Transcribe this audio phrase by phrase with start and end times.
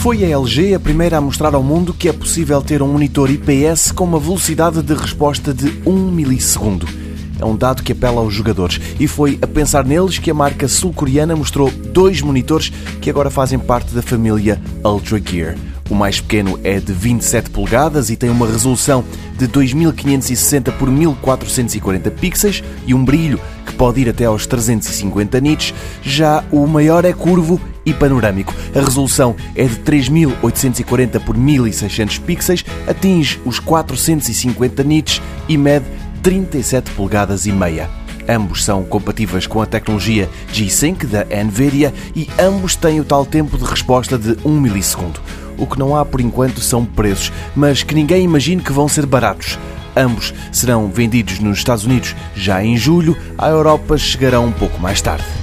[0.00, 3.30] Foi a LG a primeira a mostrar ao mundo que é possível ter um monitor
[3.30, 6.88] IPS com uma velocidade de resposta de 1 milissegundo.
[7.38, 10.66] É um dado que apela aos jogadores e foi a pensar neles que a marca
[10.66, 15.58] sul-coreana mostrou dois monitores que agora fazem parte da família Ultra Gear.
[15.90, 19.04] O mais pequeno é de 27 polegadas e tem uma resolução
[19.36, 25.74] de 2560 por 1440 pixels e um brilho que pode ir até aos 350 nits.
[26.02, 28.54] Já o maior é curvo e panorâmico.
[28.74, 35.86] A resolução é de 3840 por 1600 pixels, atinge os 450 nits e mede
[36.22, 37.88] 37 polegadas e meia.
[38.28, 43.58] Ambos são compatíveis com a tecnologia G-Sync da Nvidia e ambos têm o tal tempo
[43.58, 45.20] de resposta de 1 milissegundo.
[45.58, 49.04] O que não há por enquanto são preços, mas que ninguém imagine que vão ser
[49.04, 49.58] baratos.
[49.96, 55.00] Ambos serão vendidos nos Estados Unidos já em julho, à Europa chegarão um pouco mais
[55.02, 55.39] tarde.